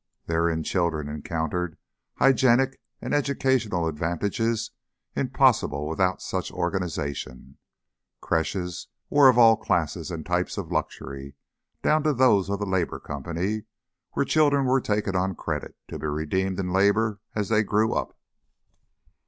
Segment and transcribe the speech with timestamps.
[0.25, 1.77] Therein children encountered
[2.15, 4.71] hygienic and educational advantages
[5.15, 7.59] impossible without such organisation.
[8.19, 11.35] Creches were of all classes and types of luxury,
[11.83, 13.65] down to those of the Labour Company,
[14.13, 18.17] where children were taken on credit, to be redeemed in labour as they grew up.